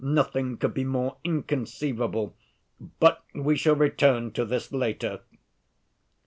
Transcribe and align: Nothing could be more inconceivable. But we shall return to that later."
Nothing 0.03 0.57
could 0.57 0.73
be 0.73 0.83
more 0.83 1.17
inconceivable. 1.23 2.35
But 2.99 3.23
we 3.35 3.55
shall 3.55 3.75
return 3.75 4.31
to 4.31 4.43
that 4.45 4.71
later." 4.73 5.19